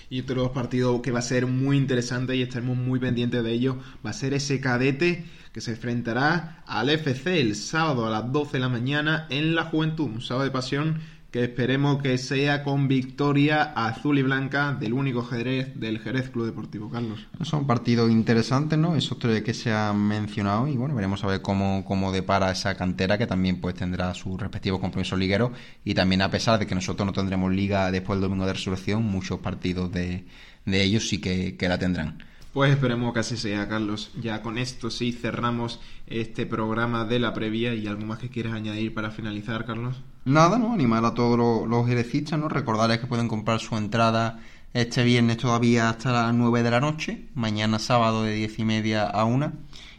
[0.09, 3.79] Y otro partido que va a ser muy interesante y estaremos muy pendientes de ello
[4.05, 5.25] va a ser ese cadete
[5.57, 9.65] que se enfrentará al FC el sábado a las 12 de la mañana en la
[9.65, 11.01] Juventud, un sábado de pasión
[11.31, 16.45] que esperemos que sea con victoria azul y blanca del único Jerez del Jerez Club
[16.45, 17.27] Deportivo Carlos.
[17.41, 18.97] Son partidos interesantes, ¿no?
[18.97, 22.75] Esos tres que se han mencionado y bueno, veremos a ver cómo, cómo depara esa
[22.75, 25.53] cantera que también pues tendrá sus respectivos compromisos ligueros
[25.87, 29.05] y también a pesar de que nosotros no tendremos liga después del domingo de resurrección,
[29.05, 30.27] muchos partidos de,
[30.67, 32.19] de ellos sí que, que la tendrán.
[32.57, 34.11] Pues esperemos que así sea, Carlos.
[34.19, 38.55] Ya con esto sí cerramos este programa de la previa y algo más que quieras
[38.55, 40.01] añadir para finalizar, Carlos.
[40.25, 40.73] Nada, ¿no?
[40.73, 42.49] Animar a todos los, los ¿no?
[42.49, 44.41] Recordarles que pueden comprar su entrada
[44.73, 49.05] este viernes todavía hasta las 9 de la noche, mañana sábado de 10 y media
[49.05, 49.53] a 1.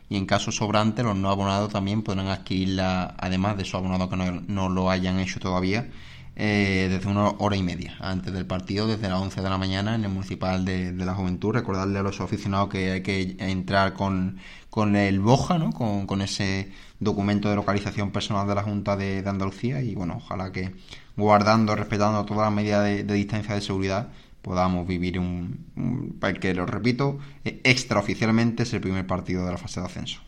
[0.09, 4.15] Y en caso sobrante, los no abonados también podrán adquirirla, además de su abonado que
[4.15, 5.91] no lo hayan hecho todavía,
[6.39, 9.95] eh, desde una hora y media antes del partido, desde las 11 de la mañana
[9.95, 11.51] en el Municipal de, la Juventud.
[11.51, 14.37] Recordarle a los aficionados que hay que entrar con,
[14.69, 15.71] con el BOJA, ¿no?
[15.71, 20.51] con, con ese documento de localización personal de la Junta de, Andalucía y bueno, ojalá
[20.51, 20.75] que
[21.15, 24.09] guardando, respetando todas las medidas de, distancia de seguridad
[24.43, 29.57] podamos vivir un, un, que lo repito, eh, extraoficialmente es el primer partido de la
[29.57, 30.21] fase de ascenso.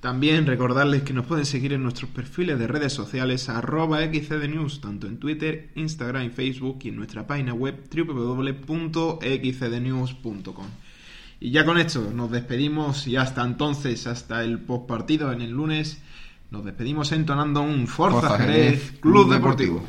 [0.00, 5.08] También recordarles que nos pueden seguir en nuestros perfiles de redes sociales arroba xcdnews, tanto
[5.08, 10.66] en Twitter, Instagram y Facebook y en nuestra página web www.xcdnews.com.
[11.40, 16.00] Y ya con esto nos despedimos y hasta entonces, hasta el postpartido en el lunes,
[16.50, 19.84] nos despedimos entonando un Forza, Jerez Club, Deportivo.